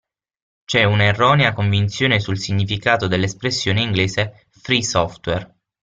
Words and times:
C'è 0.65 0.83
un'erronea 0.83 1.53
convinzione 1.53 2.19
sul 2.19 2.39
significato 2.39 3.05
dell'espressione 3.05 3.81
inglese 3.81 4.47
"Free 4.49 4.81
Software". 4.81 5.55